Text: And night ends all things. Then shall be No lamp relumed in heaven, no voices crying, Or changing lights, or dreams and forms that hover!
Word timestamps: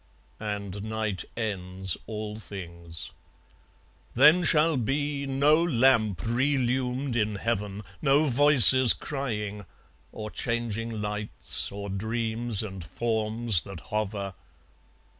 And 0.39 0.81
night 0.81 1.23
ends 1.37 1.95
all 2.07 2.39
things. 2.39 3.11
Then 4.15 4.43
shall 4.43 4.75
be 4.75 5.27
No 5.27 5.63
lamp 5.63 6.21
relumed 6.25 7.15
in 7.15 7.35
heaven, 7.35 7.83
no 8.01 8.25
voices 8.25 8.93
crying, 8.95 9.63
Or 10.11 10.31
changing 10.31 11.03
lights, 11.03 11.71
or 11.71 11.87
dreams 11.87 12.63
and 12.63 12.83
forms 12.83 13.61
that 13.61 13.79
hover! 13.91 14.33